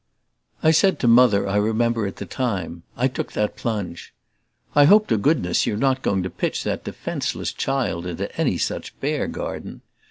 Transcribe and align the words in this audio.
I 0.63 0.71
said 0.71 0.97
to 1.01 1.07
Mother, 1.07 1.47
I 1.47 1.57
remember, 1.57 2.07
at 2.07 2.15
the 2.15 2.25
time 2.25 2.81
I 2.97 3.07
took 3.07 3.33
that 3.33 3.55
plunge: 3.55 4.15
"I 4.73 4.85
hope 4.85 5.05
to 5.09 5.15
goodness 5.19 5.67
you're 5.67 5.77
not 5.77 6.01
going 6.01 6.23
to 6.23 6.29
pitch 6.31 6.63
that 6.63 6.83
defenceless 6.85 7.53
child 7.53 8.07
into 8.07 8.35
any 8.35 8.57
such 8.57 8.99
bear 8.99 9.27
garden!" 9.27 9.81